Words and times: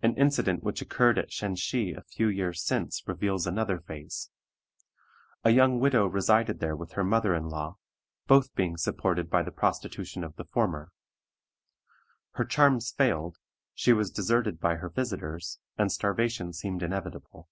An 0.00 0.16
incident 0.16 0.62
which 0.64 0.80
occurred 0.80 1.18
at 1.18 1.28
Shenshee 1.30 1.92
a 1.92 2.00
few 2.00 2.28
years 2.28 2.64
since 2.64 3.06
reveals 3.06 3.46
another 3.46 3.78
phase. 3.78 4.30
A 5.44 5.50
young 5.50 5.78
widow 5.78 6.06
resided 6.06 6.60
there 6.60 6.74
with 6.74 6.92
her 6.92 7.04
mother 7.04 7.34
in 7.34 7.50
law, 7.50 7.76
both 8.26 8.54
being 8.54 8.78
supported 8.78 9.28
by 9.28 9.42
the 9.42 9.52
prostitution 9.52 10.24
of 10.24 10.36
the 10.36 10.46
former. 10.46 10.92
Her 12.36 12.46
charms 12.46 12.90
failed, 12.92 13.36
she 13.74 13.92
was 13.92 14.10
deserted 14.10 14.60
by 14.60 14.76
her 14.76 14.88
visitors, 14.88 15.58
and 15.76 15.92
starvation 15.92 16.54
seemed 16.54 16.82
inevitable. 16.82 17.50